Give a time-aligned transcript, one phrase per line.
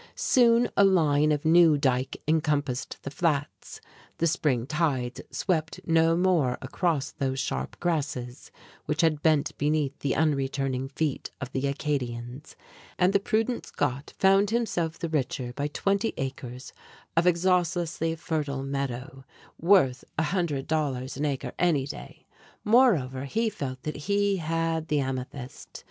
[0.15, 3.79] Soon a line of new dike encompassed the flats,
[4.17, 8.49] the spring tides swept no more across those sharp grasses
[8.85, 12.55] which had bent beneath the unreturning feet of the Acadians,
[12.97, 16.73] and the prudent Scot found himself the richer by twenty acres
[17.15, 19.23] of exhaustlessly fertile meadow,
[19.59, 22.25] worth a hundred dollars an acre any day.
[22.63, 25.79] Moreover, he felt that he had the amethyst.